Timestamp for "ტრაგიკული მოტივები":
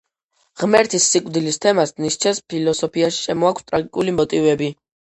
3.71-4.75